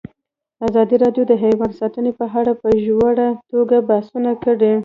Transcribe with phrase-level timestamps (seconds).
[0.67, 4.73] ازادي راډیو د حیوان ساتنه په اړه په ژوره توګه بحثونه کړي.